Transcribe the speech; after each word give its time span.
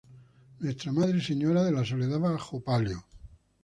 Nuestra 0.61 0.91
Madre 0.91 1.19
y 1.19 1.21
Señora 1.21 1.63
de 1.63 1.71
la 1.73 1.85
Soledad 1.85 2.17
bajo 2.17 2.59
palio. 2.59 3.05